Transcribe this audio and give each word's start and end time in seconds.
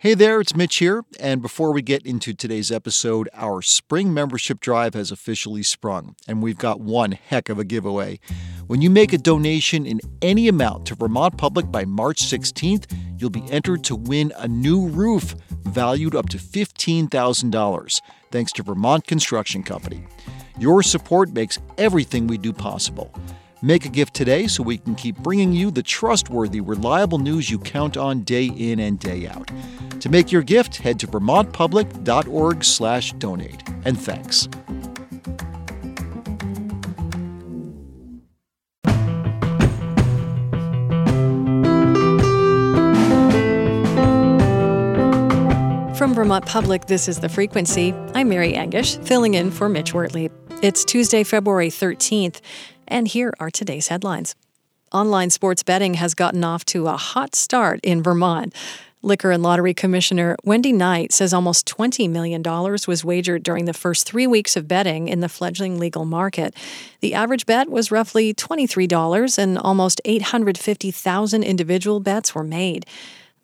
Hey 0.00 0.14
there, 0.14 0.40
it's 0.40 0.54
Mitch 0.54 0.76
here. 0.76 1.02
And 1.18 1.42
before 1.42 1.72
we 1.72 1.82
get 1.82 2.06
into 2.06 2.32
today's 2.32 2.70
episode, 2.70 3.28
our 3.34 3.62
spring 3.62 4.14
membership 4.14 4.60
drive 4.60 4.94
has 4.94 5.10
officially 5.10 5.64
sprung, 5.64 6.14
and 6.28 6.40
we've 6.40 6.56
got 6.56 6.78
one 6.78 7.10
heck 7.10 7.48
of 7.48 7.58
a 7.58 7.64
giveaway. 7.64 8.20
When 8.68 8.80
you 8.80 8.90
make 8.90 9.12
a 9.12 9.18
donation 9.18 9.84
in 9.86 10.00
any 10.22 10.46
amount 10.46 10.86
to 10.86 10.94
Vermont 10.94 11.36
Public 11.36 11.72
by 11.72 11.84
March 11.84 12.22
16th, 12.22 12.86
you'll 13.18 13.30
be 13.30 13.42
entered 13.50 13.82
to 13.84 13.96
win 13.96 14.32
a 14.36 14.46
new 14.46 14.86
roof 14.86 15.34
valued 15.64 16.14
up 16.14 16.28
to 16.28 16.38
$15,000, 16.38 18.00
thanks 18.30 18.52
to 18.52 18.62
Vermont 18.62 19.04
Construction 19.04 19.64
Company. 19.64 20.06
Your 20.60 20.84
support 20.84 21.30
makes 21.30 21.58
everything 21.76 22.28
we 22.28 22.38
do 22.38 22.52
possible. 22.52 23.12
Make 23.60 23.84
a 23.84 23.88
gift 23.88 24.14
today 24.14 24.46
so 24.46 24.62
we 24.62 24.78
can 24.78 24.94
keep 24.94 25.18
bringing 25.18 25.52
you 25.52 25.72
the 25.72 25.82
trustworthy, 25.82 26.60
reliable 26.60 27.18
news 27.18 27.50
you 27.50 27.58
count 27.58 27.96
on 27.96 28.22
day 28.22 28.46
in 28.46 28.78
and 28.78 29.00
day 29.00 29.26
out. 29.26 29.50
To 30.00 30.08
make 30.08 30.30
your 30.30 30.42
gift, 30.42 30.76
head 30.76 31.00
to 31.00 31.08
vermontpublic.org/donate. 31.08 33.62
And 33.84 34.00
thanks. 34.00 34.48
From 45.98 46.14
Vermont 46.14 46.46
Public, 46.46 46.86
this 46.86 47.08
is 47.08 47.18
The 47.18 47.28
Frequency. 47.28 47.92
I'm 48.14 48.28
Mary 48.28 48.54
Engisch, 48.54 48.98
filling 48.98 49.34
in 49.34 49.50
for 49.50 49.68
Mitch 49.68 49.94
Wertlieb. 49.94 50.30
It's 50.62 50.84
Tuesday, 50.84 51.24
February 51.24 51.70
13th. 51.70 52.40
And 52.88 53.06
here 53.06 53.32
are 53.38 53.50
today's 53.50 53.88
headlines. 53.88 54.34
Online 54.92 55.28
sports 55.28 55.62
betting 55.62 55.94
has 55.94 56.14
gotten 56.14 56.42
off 56.42 56.64
to 56.66 56.88
a 56.88 56.96
hot 56.96 57.34
start 57.34 57.80
in 57.82 58.02
Vermont. 58.02 58.54
Liquor 59.02 59.30
and 59.30 59.42
Lottery 59.42 59.74
Commissioner 59.74 60.36
Wendy 60.42 60.72
Knight 60.72 61.12
says 61.12 61.32
almost 61.32 61.68
$20 61.68 62.10
million 62.10 62.42
was 62.42 63.04
wagered 63.04 63.42
during 63.44 63.66
the 63.66 63.74
first 63.74 64.06
three 64.06 64.26
weeks 64.26 64.56
of 64.56 64.66
betting 64.66 65.06
in 65.06 65.20
the 65.20 65.28
fledgling 65.28 65.78
legal 65.78 66.04
market. 66.04 66.56
The 67.00 67.14
average 67.14 67.46
bet 67.46 67.70
was 67.70 67.92
roughly 67.92 68.34
$23, 68.34 69.38
and 69.38 69.58
almost 69.58 70.00
850,000 70.04 71.42
individual 71.44 72.00
bets 72.00 72.34
were 72.34 72.42
made. 72.42 72.86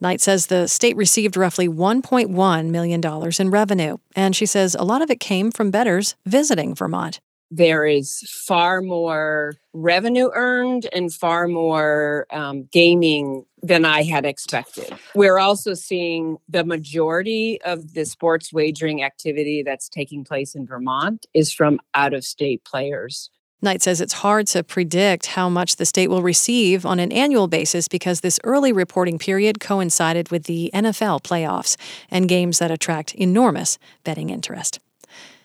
Knight 0.00 0.20
says 0.20 0.48
the 0.48 0.66
state 0.66 0.96
received 0.96 1.36
roughly 1.36 1.68
$1.1 1.68 2.70
million 2.70 3.00
in 3.38 3.50
revenue, 3.50 3.98
and 4.16 4.34
she 4.34 4.46
says 4.46 4.74
a 4.74 4.82
lot 4.82 5.02
of 5.02 5.10
it 5.10 5.20
came 5.20 5.52
from 5.52 5.70
bettors 5.70 6.16
visiting 6.26 6.74
Vermont 6.74 7.20
there 7.56 7.86
is 7.86 8.20
far 8.46 8.80
more 8.80 9.54
revenue 9.72 10.30
earned 10.34 10.88
and 10.92 11.12
far 11.12 11.46
more 11.46 12.26
um, 12.30 12.68
gaming 12.72 13.44
than 13.62 13.84
I 13.84 14.02
had 14.02 14.24
expected. 14.24 14.92
We're 15.14 15.38
also 15.38 15.74
seeing 15.74 16.38
the 16.48 16.64
majority 16.64 17.60
of 17.62 17.94
the 17.94 18.04
sports 18.04 18.52
wagering 18.52 19.02
activity 19.02 19.62
that's 19.62 19.88
taking 19.88 20.24
place 20.24 20.54
in 20.54 20.66
Vermont 20.66 21.26
is 21.32 21.52
from 21.52 21.80
out 21.94 22.12
of 22.12 22.24
state 22.24 22.64
players. 22.64 23.30
Knight 23.62 23.82
says 23.82 24.00
it's 24.00 24.12
hard 24.12 24.46
to 24.48 24.62
predict 24.62 25.26
how 25.26 25.48
much 25.48 25.76
the 25.76 25.86
state 25.86 26.08
will 26.08 26.22
receive 26.22 26.84
on 26.84 27.00
an 27.00 27.10
annual 27.10 27.48
basis 27.48 27.88
because 27.88 28.20
this 28.20 28.38
early 28.44 28.72
reporting 28.72 29.18
period 29.18 29.58
coincided 29.58 30.30
with 30.30 30.44
the 30.44 30.70
NFL 30.74 31.22
playoffs 31.22 31.76
and 32.10 32.28
games 32.28 32.58
that 32.58 32.70
attract 32.70 33.14
enormous 33.14 33.78
betting 34.02 34.28
interest. 34.28 34.80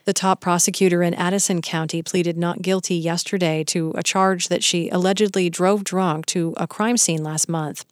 The 0.09 0.13
top 0.13 0.41
prosecutor 0.41 1.03
in 1.03 1.13
Addison 1.13 1.61
County 1.61 2.01
pleaded 2.01 2.35
not 2.35 2.63
guilty 2.63 2.95
yesterday 2.95 3.63
to 3.65 3.93
a 3.95 4.01
charge 4.01 4.47
that 4.47 4.63
she 4.63 4.89
allegedly 4.89 5.51
drove 5.51 5.83
drunk 5.83 6.25
to 6.33 6.55
a 6.57 6.65
crime 6.65 6.97
scene 6.97 7.23
last 7.23 7.47
month. 7.47 7.85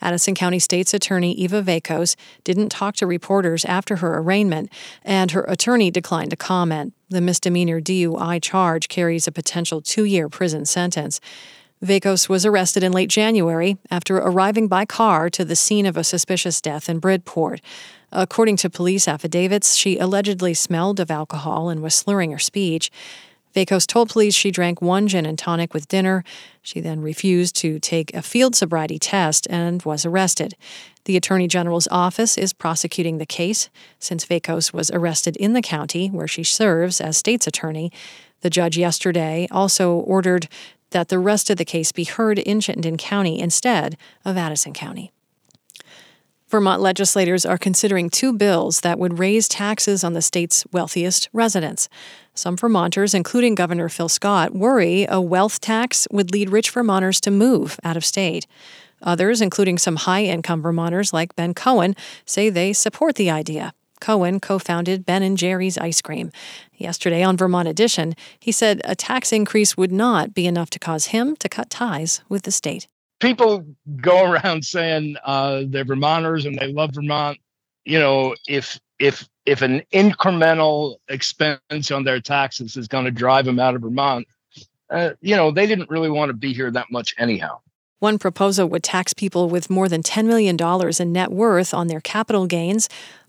Addison 0.00 0.34
County 0.34 0.58
State's 0.58 0.94
Attorney 0.94 1.34
Eva 1.34 1.62
Vekos 1.62 2.16
didn't 2.42 2.70
talk 2.70 2.96
to 2.96 3.06
reporters 3.06 3.66
after 3.66 3.96
her 3.96 4.16
arraignment, 4.16 4.72
and 5.04 5.32
her 5.32 5.42
attorney 5.42 5.90
declined 5.90 6.30
to 6.30 6.38
comment. 6.38 6.94
The 7.10 7.20
misdemeanor 7.20 7.82
DUI 7.82 8.42
charge 8.42 8.88
carries 8.88 9.26
a 9.26 9.30
potential 9.30 9.82
two 9.82 10.04
year 10.04 10.30
prison 10.30 10.64
sentence. 10.64 11.20
Vekos 11.84 12.30
was 12.30 12.46
arrested 12.46 12.82
in 12.82 12.92
late 12.92 13.10
January 13.10 13.76
after 13.90 14.16
arriving 14.16 14.68
by 14.68 14.86
car 14.86 15.28
to 15.28 15.44
the 15.44 15.56
scene 15.56 15.84
of 15.84 15.98
a 15.98 16.04
suspicious 16.04 16.62
death 16.62 16.88
in 16.88 16.98
Bridport. 16.98 17.60
According 18.12 18.58
to 18.58 18.70
police 18.70 19.08
affidavits, 19.08 19.74
she 19.74 19.98
allegedly 19.98 20.52
smelled 20.52 21.00
of 21.00 21.10
alcohol 21.10 21.70
and 21.70 21.82
was 21.82 21.94
slurring 21.94 22.30
her 22.32 22.38
speech. 22.38 22.90
Vekos 23.54 23.86
told 23.86 24.10
police 24.10 24.34
she 24.34 24.50
drank 24.50 24.80
one 24.82 25.08
gin 25.08 25.26
and 25.26 25.38
tonic 25.38 25.72
with 25.72 25.88
dinner. 25.88 26.22
She 26.62 26.80
then 26.80 27.00
refused 27.00 27.56
to 27.56 27.78
take 27.78 28.14
a 28.14 28.22
field 28.22 28.54
sobriety 28.54 28.98
test 28.98 29.46
and 29.48 29.82
was 29.82 30.04
arrested. 30.04 30.54
The 31.04 31.16
Attorney 31.16 31.48
General's 31.48 31.88
office 31.90 32.38
is 32.38 32.52
prosecuting 32.52 33.18
the 33.18 33.26
case 33.26 33.70
since 33.98 34.24
Vekos 34.24 34.72
was 34.72 34.90
arrested 34.90 35.36
in 35.36 35.54
the 35.54 35.62
county 35.62 36.08
where 36.08 36.28
she 36.28 36.44
serves 36.44 37.00
as 37.00 37.16
state's 37.16 37.46
attorney. 37.46 37.90
The 38.40 38.50
judge 38.50 38.76
yesterday 38.76 39.48
also 39.50 39.94
ordered 39.94 40.48
that 40.90 41.08
the 41.08 41.18
rest 41.18 41.48
of 41.48 41.56
the 41.56 41.64
case 41.64 41.92
be 41.92 42.04
heard 42.04 42.38
in 42.38 42.60
Chittenden 42.60 42.98
County 42.98 43.38
instead 43.40 43.96
of 44.24 44.36
Addison 44.36 44.72
County. 44.72 45.12
Vermont 46.52 46.82
legislators 46.82 47.46
are 47.46 47.56
considering 47.56 48.10
two 48.10 48.30
bills 48.30 48.82
that 48.82 48.98
would 48.98 49.18
raise 49.18 49.48
taxes 49.48 50.04
on 50.04 50.12
the 50.12 50.20
state's 50.20 50.66
wealthiest 50.70 51.30
residents. 51.32 51.88
Some 52.34 52.58
Vermonters, 52.58 53.14
including 53.14 53.54
Governor 53.54 53.88
Phil 53.88 54.10
Scott, 54.10 54.54
worry 54.54 55.06
a 55.08 55.18
wealth 55.18 55.62
tax 55.62 56.06
would 56.10 56.30
lead 56.30 56.50
rich 56.50 56.68
Vermonters 56.68 57.22
to 57.22 57.30
move 57.30 57.80
out 57.84 57.96
of 57.96 58.04
state. 58.04 58.46
Others, 59.00 59.40
including 59.40 59.78
some 59.78 59.96
high 59.96 60.24
income 60.24 60.60
Vermonters 60.60 61.14
like 61.14 61.34
Ben 61.36 61.54
Cohen, 61.54 61.96
say 62.26 62.50
they 62.50 62.74
support 62.74 63.14
the 63.14 63.30
idea. 63.30 63.72
Cohen 64.02 64.38
co 64.38 64.58
founded 64.58 65.06
Ben 65.06 65.22
and 65.22 65.38
Jerry's 65.38 65.78
Ice 65.78 66.02
Cream. 66.02 66.30
Yesterday 66.74 67.22
on 67.22 67.38
Vermont 67.38 67.66
Edition, 67.66 68.14
he 68.38 68.52
said 68.52 68.82
a 68.84 68.94
tax 68.94 69.32
increase 69.32 69.78
would 69.78 69.90
not 69.90 70.34
be 70.34 70.46
enough 70.46 70.68
to 70.68 70.78
cause 70.78 71.06
him 71.06 71.34
to 71.36 71.48
cut 71.48 71.70
ties 71.70 72.20
with 72.28 72.42
the 72.42 72.52
state 72.52 72.88
people 73.22 73.64
go 73.96 74.30
around 74.30 74.64
saying 74.66 75.16
uh, 75.24 75.62
they're 75.66 75.84
Vermonters 75.84 76.44
and 76.44 76.58
they 76.58 76.70
love 76.72 76.90
Vermont. 76.94 77.38
You 77.84 77.98
know, 77.98 78.34
if 78.46 78.78
if 78.98 79.28
if 79.46 79.62
an 79.62 79.82
incremental 79.92 80.96
expense 81.08 81.90
on 81.90 82.04
their 82.04 82.20
taxes 82.20 82.76
is 82.76 82.86
going 82.86 83.06
to 83.06 83.10
drive 83.10 83.44
them 83.44 83.58
out 83.58 83.74
of 83.74 83.82
Vermont, 83.82 84.26
uh, 84.90 85.10
you 85.20 85.34
know, 85.34 85.50
they 85.50 85.66
didn't 85.66 85.90
really 85.90 86.10
want 86.10 86.28
to 86.28 86.34
be 86.34 86.52
here 86.52 86.70
that 86.70 86.92
much 86.92 87.14
anyhow. 87.18 87.58
One 87.98 88.18
proposal 88.18 88.68
would 88.68 88.82
tax 88.82 89.14
people 89.14 89.48
with 89.48 89.70
more 89.70 89.88
than 89.88 90.02
$10 90.02 90.26
million 90.26 90.56
in 91.00 91.12
net 91.12 91.30
worth 91.30 91.72
on 91.72 91.86
their 91.86 92.00
capital 92.00 92.46
gains. 92.46 92.88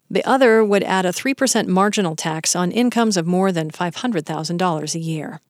The 0.10 0.28
other 0.28 0.64
would 0.64 0.84
add 0.84 1.06
a 1.06 1.12
3% 1.12 1.68
marginal 1.68 2.16
tax 2.16 2.56
on 2.56 2.72
incomes 2.72 3.16
of 3.16 3.26
more 3.26 3.52
than 3.52 3.72
$500,000 3.72 4.96
a 4.96 5.00
year. 5.00 5.42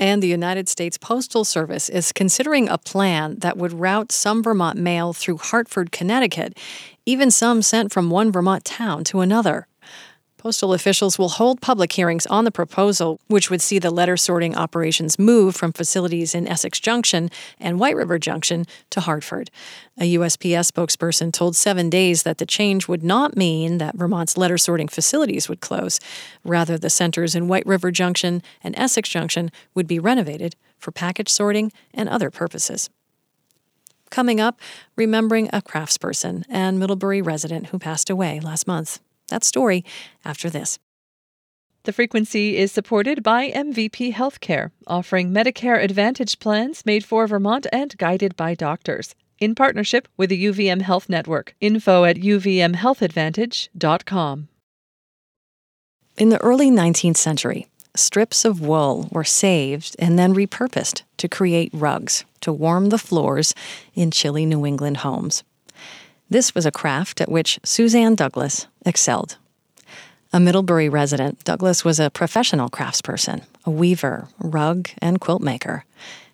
And 0.00 0.22
the 0.22 0.28
United 0.28 0.66
States 0.66 0.96
Postal 0.96 1.44
Service 1.44 1.90
is 1.90 2.10
considering 2.10 2.70
a 2.70 2.78
plan 2.78 3.36
that 3.40 3.58
would 3.58 3.74
route 3.74 4.10
some 4.10 4.42
Vermont 4.42 4.78
mail 4.78 5.12
through 5.12 5.36
Hartford, 5.36 5.92
Connecticut, 5.92 6.56
even 7.04 7.30
some 7.30 7.60
sent 7.60 7.92
from 7.92 8.08
one 8.08 8.32
Vermont 8.32 8.64
town 8.64 9.04
to 9.04 9.20
another. 9.20 9.66
Postal 10.40 10.72
officials 10.72 11.18
will 11.18 11.28
hold 11.28 11.60
public 11.60 11.92
hearings 11.92 12.24
on 12.24 12.44
the 12.44 12.50
proposal, 12.50 13.20
which 13.26 13.50
would 13.50 13.60
see 13.60 13.78
the 13.78 13.90
letter 13.90 14.16
sorting 14.16 14.56
operations 14.56 15.18
move 15.18 15.54
from 15.54 15.70
facilities 15.70 16.34
in 16.34 16.48
Essex 16.48 16.80
Junction 16.80 17.30
and 17.58 17.78
White 17.78 17.94
River 17.94 18.18
Junction 18.18 18.64
to 18.88 19.00
Hartford. 19.00 19.50
A 19.98 20.14
USPS 20.14 20.72
spokesperson 20.72 21.30
told 21.30 21.56
Seven 21.56 21.90
Days 21.90 22.22
that 22.22 22.38
the 22.38 22.46
change 22.46 22.88
would 22.88 23.02
not 23.02 23.36
mean 23.36 23.76
that 23.76 23.96
Vermont's 23.96 24.38
letter 24.38 24.56
sorting 24.56 24.88
facilities 24.88 25.46
would 25.50 25.60
close. 25.60 26.00
Rather, 26.42 26.78
the 26.78 26.88
centers 26.88 27.34
in 27.34 27.46
White 27.46 27.66
River 27.66 27.90
Junction 27.90 28.42
and 28.64 28.74
Essex 28.78 29.10
Junction 29.10 29.50
would 29.74 29.86
be 29.86 29.98
renovated 29.98 30.56
for 30.78 30.90
package 30.90 31.28
sorting 31.28 31.70
and 31.92 32.08
other 32.08 32.30
purposes. 32.30 32.88
Coming 34.08 34.40
up, 34.40 34.58
remembering 34.96 35.50
a 35.52 35.60
craftsperson 35.60 36.44
and 36.48 36.80
Middlebury 36.80 37.20
resident 37.20 37.66
who 37.66 37.78
passed 37.78 38.08
away 38.08 38.40
last 38.40 38.66
month. 38.66 39.00
That 39.30 39.42
story 39.42 39.84
after 40.24 40.50
this. 40.50 40.78
The 41.84 41.94
frequency 41.94 42.58
is 42.58 42.70
supported 42.70 43.22
by 43.22 43.50
MVP 43.50 44.12
Healthcare, 44.12 44.70
offering 44.86 45.32
Medicare 45.32 45.82
Advantage 45.82 46.38
plans 46.38 46.84
made 46.84 47.06
for 47.06 47.26
Vermont 47.26 47.66
and 47.72 47.96
guided 47.96 48.36
by 48.36 48.54
doctors. 48.54 49.14
In 49.38 49.54
partnership 49.54 50.06
with 50.18 50.28
the 50.28 50.44
UVM 50.44 50.82
Health 50.82 51.08
Network. 51.08 51.54
Info 51.62 52.04
at 52.04 52.16
uvmhealthadvantage.com. 52.16 54.48
In 56.18 56.28
the 56.28 56.42
early 56.42 56.70
19th 56.70 57.16
century, 57.16 57.66
strips 57.96 58.44
of 58.44 58.60
wool 58.60 59.08
were 59.10 59.24
saved 59.24 59.96
and 59.98 60.18
then 60.18 60.34
repurposed 60.34 61.04
to 61.16 61.28
create 61.28 61.70
rugs 61.72 62.26
to 62.42 62.52
warm 62.52 62.90
the 62.90 62.98
floors 62.98 63.54
in 63.94 64.10
chilly 64.10 64.44
New 64.44 64.66
England 64.66 64.98
homes. 64.98 65.42
This 66.30 66.54
was 66.54 66.64
a 66.64 66.70
craft 66.70 67.20
at 67.20 67.30
which 67.30 67.58
Suzanne 67.64 68.14
Douglas 68.14 68.68
excelled. 68.86 69.36
A 70.32 70.38
Middlebury 70.38 70.88
resident, 70.88 71.42
Douglas 71.42 71.84
was 71.84 71.98
a 71.98 72.08
professional 72.08 72.70
craftsperson, 72.70 73.42
a 73.64 73.70
weaver, 73.70 74.28
rug, 74.38 74.90
and 75.02 75.20
quilt 75.20 75.42
maker. 75.42 75.84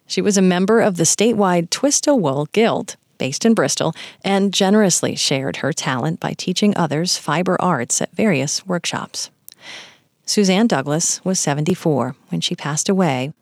She 0.06 0.20
was 0.20 0.37
a 0.37 0.43
member 0.43 0.81
of 0.81 0.98
the 0.98 1.04
statewide 1.04 1.70
Twist 1.70 2.06
o' 2.06 2.14
Wool 2.14 2.46
Guild, 2.52 2.96
based 3.16 3.46
in 3.46 3.54
Bristol, 3.54 3.94
and 4.22 4.52
generously 4.52 5.16
shared 5.16 5.56
her 5.56 5.72
talent 5.72 6.20
by 6.20 6.34
teaching 6.34 6.76
others 6.76 7.16
fiber 7.16 7.56
arts 7.58 8.02
at 8.02 8.14
various 8.14 8.66
workshops. 8.66 9.31
Suzanne 10.26 10.66
Douglas 10.66 11.25
was 11.25 11.40
74 11.40 12.14
when 12.28 12.43
she 12.43 12.54
passed 12.54 12.90
away. 12.90 13.32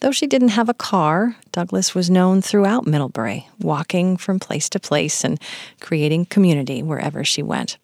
Though 0.00 0.10
she 0.10 0.26
didn't 0.26 0.48
have 0.48 0.68
a 0.68 0.74
car, 0.74 1.36
Douglas 1.52 1.94
was 1.94 2.10
known 2.10 2.42
throughout 2.42 2.86
Middlebury, 2.86 3.48
walking 3.58 4.16
from 4.16 4.38
place 4.38 4.68
to 4.70 4.80
place 4.80 5.24
and 5.24 5.40
creating 5.80 6.26
community 6.26 6.82
wherever 6.82 7.24
she 7.24 7.42
went. 7.42 7.78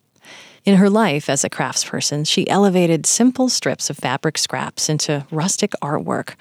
In 0.66 0.76
her 0.76 0.90
life 0.90 1.30
as 1.30 1.42
a 1.42 1.48
craftsperson, 1.48 2.28
she 2.28 2.48
elevated 2.48 3.06
simple 3.06 3.48
strips 3.48 3.88
of 3.88 3.96
fabric 3.96 4.36
scraps 4.36 4.90
into 4.90 5.24
rustic 5.30 5.72
artwork, 5.82 6.34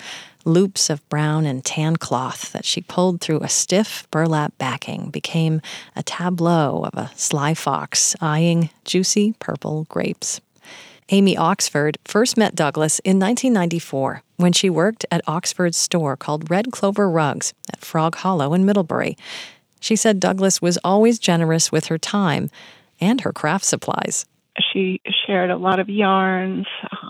loops 0.44 0.90
of 0.90 1.08
brown 1.08 1.46
and 1.46 1.64
tan 1.64 1.96
cloth 1.96 2.52
that 2.52 2.66
she 2.66 2.82
pulled 2.82 3.22
through 3.22 3.40
a 3.40 3.48
stiff 3.48 4.06
burlap 4.12 4.58
backing 4.58 5.10
became 5.10 5.62
a 5.96 6.04
tableau 6.04 6.84
of 6.84 6.94
a 6.96 7.12
sly 7.16 7.54
fox 7.54 8.16
eyeing 8.20 8.70
juicy 8.84 9.34
purple 9.40 9.86
grapes. 9.90 10.42
Amy 11.12 11.36
Oxford 11.36 11.98
first 12.06 12.38
met 12.38 12.56
Douglas 12.56 13.00
in 13.00 13.20
1994 13.20 14.24
when 14.38 14.54
she 14.54 14.70
worked 14.70 15.06
at 15.12 15.28
Oxford's 15.28 15.78
store 15.78 16.16
called 16.16 16.50
Red 16.50 16.72
Clover 16.72 17.10
Rugs 17.10 17.54
at 17.74 17.84
Frog 17.84 18.16
Hollow 18.16 18.54
in 18.54 18.66
Middlebury. 18.66 19.18
She 19.80 19.96
said 19.96 20.20
Douglas 20.20 20.62
was 20.62 20.78
always 20.84 21.20
generous 21.20 21.72
with 21.72 21.88
her 21.88 21.98
time 21.98 22.50
and 23.02 23.22
her 23.22 23.34
craft 23.34 23.66
supplies. 23.66 24.26
She 24.74 25.02
shared 25.26 25.50
a 25.50 25.58
lot 25.58 25.80
of 25.80 25.90
yarns 25.90 26.68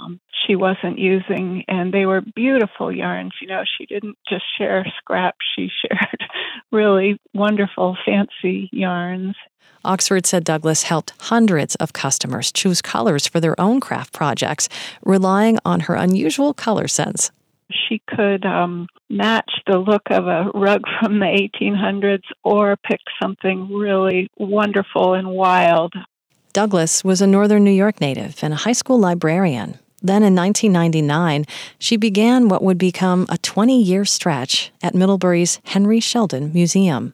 um, 0.09 0.19
she 0.47 0.55
wasn't 0.55 0.97
using, 0.97 1.63
and 1.67 1.93
they 1.93 2.05
were 2.05 2.21
beautiful 2.21 2.91
yarns. 2.91 3.33
You 3.41 3.47
know, 3.47 3.63
she 3.77 3.85
didn't 3.85 4.17
just 4.27 4.43
share 4.57 4.85
scraps, 4.97 5.45
she 5.55 5.69
shared 5.81 6.23
really 6.71 7.19
wonderful, 7.33 7.97
fancy 8.05 8.69
yarns. 8.71 9.35
Oxford 9.85 10.25
said 10.25 10.43
Douglas 10.43 10.83
helped 10.83 11.13
hundreds 11.19 11.75
of 11.75 11.93
customers 11.93 12.51
choose 12.51 12.81
colors 12.81 13.27
for 13.27 13.39
their 13.39 13.59
own 13.59 13.79
craft 13.79 14.13
projects, 14.13 14.69
relying 15.03 15.57
on 15.65 15.81
her 15.81 15.95
unusual 15.95 16.53
color 16.53 16.87
sense. 16.87 17.31
She 17.71 18.01
could 18.07 18.45
um, 18.45 18.87
match 19.09 19.51
the 19.67 19.77
look 19.77 20.03
of 20.09 20.27
a 20.27 20.49
rug 20.53 20.81
from 20.99 21.19
the 21.19 21.49
1800s 21.61 22.23
or 22.43 22.75
pick 22.77 22.99
something 23.21 23.71
really 23.71 24.29
wonderful 24.37 25.13
and 25.13 25.29
wild. 25.29 25.93
Douglas 26.51 27.03
was 27.03 27.21
a 27.21 27.27
northern 27.27 27.63
New 27.63 27.71
York 27.71 28.01
native 28.01 28.43
and 28.43 28.53
a 28.53 28.57
high 28.57 28.73
school 28.73 28.99
librarian. 28.99 29.77
Then 30.01 30.23
in 30.23 30.33
1999, 30.35 31.45
she 31.77 31.97
began 31.97 32.47
what 32.47 32.63
would 32.63 32.77
become 32.77 33.25
a 33.29 33.37
20 33.37 33.81
year 33.81 34.05
stretch 34.05 34.71
at 34.81 34.95
Middlebury's 34.95 35.59
Henry 35.65 35.99
Sheldon 35.99 36.51
Museum. 36.53 37.13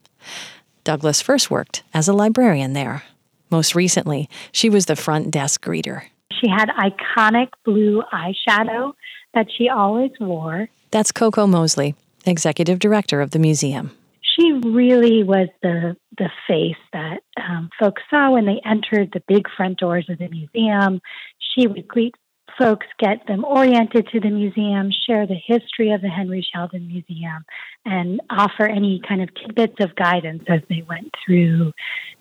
Douglas 0.85 1.19
first 1.19 1.49
worked 1.49 1.83
as 1.95 2.07
a 2.07 2.13
librarian 2.13 2.73
there. 2.73 3.03
Most 3.49 3.73
recently, 3.73 4.29
she 4.51 4.69
was 4.69 4.85
the 4.85 4.95
front 4.95 5.31
desk 5.31 5.65
greeter. 5.65 6.03
She 6.31 6.47
had 6.47 6.69
iconic 6.69 7.49
blue 7.65 8.03
eyeshadow 8.13 8.93
that 9.33 9.47
she 9.57 9.67
always 9.67 10.11
wore. 10.19 10.69
That's 10.91 11.11
Coco 11.11 11.47
Mosley, 11.47 11.95
executive 12.25 12.77
director 12.77 13.19
of 13.19 13.31
the 13.31 13.39
museum. 13.39 13.97
She 14.21 14.51
really 14.53 15.23
was 15.23 15.47
the 15.63 15.97
the 16.17 16.29
face 16.47 16.75
that 16.93 17.21
um, 17.37 17.69
folks 17.79 18.03
saw 18.09 18.31
when 18.31 18.45
they 18.45 18.61
entered 18.63 19.09
the 19.11 19.23
big 19.27 19.47
front 19.57 19.79
doors 19.79 20.05
of 20.07 20.19
the 20.19 20.29
museum. 20.29 21.01
She 21.39 21.67
would 21.67 21.87
greet 21.87 22.15
folks, 22.57 22.88
get 23.00 23.25
them 23.28 23.44
oriented 23.46 24.07
to 24.07 24.19
the 24.19 24.30
museum, 24.30 24.92
share 25.06 25.28
the 25.28 25.40
history 25.46 25.92
of 25.92 26.02
the 26.02 26.10
Henry 26.10 26.46
Sheldon 26.54 26.88
Museum, 26.88 27.46
and 27.86 28.22
offer 28.30 28.66
any 28.66 29.02
kind 29.07 29.22
of 29.22 29.30
tidbits 29.36 29.75
of 29.80 29.96
guidance 29.96 30.44
as 30.48 30.62
they 30.69 30.84
went 30.88 31.13
through 31.25 31.72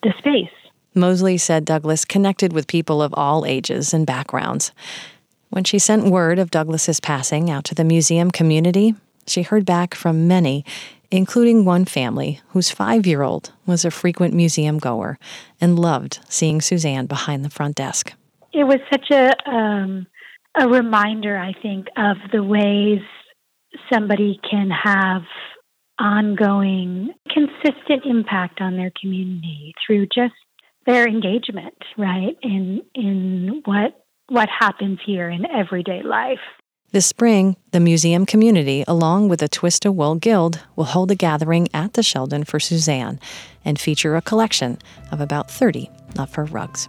the 0.03 0.13
space. 0.19 0.49
Mosley 0.95 1.37
said 1.39 1.65
Douglas 1.65 2.05
connected 2.05 2.53
with 2.53 2.69
people 2.69 3.03
of 3.03 3.13
all 3.17 3.45
ages 3.45 3.93
and 3.93 4.07
backgrounds. 4.07 4.73
When 5.51 5.65
she 5.65 5.79
sent 5.79 6.11
word 6.11 6.39
of 6.39 6.51
Douglas's 6.51 7.01
passing 7.01 7.51
out 7.51 7.65
to 7.65 7.75
the 7.75 7.85
museum 7.85 8.31
community, 8.31 8.95
she 9.27 9.43
heard 9.43 9.65
back 9.65 9.95
from 9.95 10.29
many, 10.29 10.65
including 11.11 11.65
one 11.65 11.85
family 11.85 12.41
whose 12.49 12.71
five 12.71 13.07
year 13.07 13.23
old 13.23 13.53
was 13.67 13.85
a 13.85 13.91
frequent 13.91 14.35
museum 14.35 14.79
goer 14.79 15.19
and 15.61 15.79
loved 15.79 16.21
seeing 16.29 16.61
Suzanne 16.61 17.07
behind 17.07 17.45
the 17.45 17.51
front 17.51 17.77
desk. 17.77 18.13
It 18.53 18.65
was 18.65 18.79
such 18.91 19.11
a 19.11 19.33
um, 19.51 20.07
a 20.57 20.69
reminder, 20.69 21.37
I 21.37 21.53
think, 21.61 21.87
of 21.97 22.17
the 22.33 22.43
ways 22.43 23.01
somebody 23.93 24.39
can 24.49 24.71
have 24.71 25.23
ongoing, 25.99 27.11
consistent 27.29 28.05
impact 28.05 28.61
on 28.61 28.77
their 28.77 28.93
community 29.01 29.75
through 29.87 30.07
just 30.07 30.35
their 30.87 31.07
engagement, 31.07 31.75
right? 31.97 32.37
In 32.43 32.83
in 32.95 33.63
what 33.65 34.05
what 34.29 34.49
happens 34.49 34.99
here 35.05 35.29
in 35.29 35.47
everyday 35.47 36.03
life. 36.03 36.39
This 36.93 37.07
spring, 37.07 37.57
the 37.73 37.81
museum 37.81 38.25
community, 38.25 38.85
along 38.87 39.29
with 39.29 39.41
the 39.41 39.49
Twist 39.49 39.85
o' 39.85 39.91
Wool 39.91 40.15
Guild, 40.15 40.61
will 40.77 40.85
hold 40.85 41.11
a 41.11 41.17
gathering 41.17 41.67
at 41.75 41.95
the 41.95 42.05
Sheldon 42.05 42.45
for 42.45 42.61
Suzanne 42.61 43.19
and 43.65 43.81
feature 43.81 44.15
a 44.15 44.23
collection 44.23 44.79
of 45.11 45.21
about 45.21 45.51
30 45.51 45.91
of 46.19 46.35
her 46.37 46.45
rugs. 46.45 46.89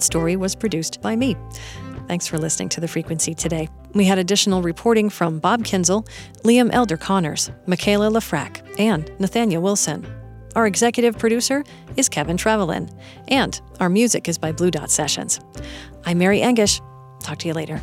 That 0.00 0.06
story 0.06 0.34
was 0.34 0.54
produced 0.54 1.02
by 1.02 1.14
me. 1.14 1.36
Thanks 2.08 2.26
for 2.26 2.38
listening 2.38 2.70
to 2.70 2.80
The 2.80 2.88
Frequency 2.88 3.34
today. 3.34 3.68
We 3.92 4.06
had 4.06 4.16
additional 4.18 4.62
reporting 4.62 5.10
from 5.10 5.40
Bob 5.40 5.62
Kinzel, 5.62 6.08
Liam 6.42 6.70
Elder 6.72 6.96
Connors, 6.96 7.50
Michaela 7.66 8.10
Lafrac, 8.10 8.62
and 8.78 9.12
Nathaniel 9.20 9.62
Wilson. 9.62 10.06
Our 10.56 10.66
executive 10.66 11.18
producer 11.18 11.64
is 11.98 12.08
Kevin 12.08 12.38
Trevellyan, 12.38 12.90
and 13.28 13.60
our 13.78 13.90
music 13.90 14.26
is 14.26 14.38
by 14.38 14.52
Blue 14.52 14.70
Dot 14.70 14.90
Sessions. 14.90 15.38
I'm 16.06 16.16
Mary 16.16 16.40
Engisch. 16.40 16.80
Talk 17.22 17.36
to 17.40 17.48
you 17.48 17.52
later. 17.52 17.82